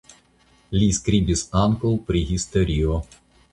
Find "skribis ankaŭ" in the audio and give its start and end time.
0.99-1.93